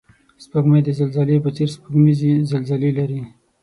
[0.43, 3.21] سپوږمۍ د زلزلې په څېر سپوږمیزې زلزلې لري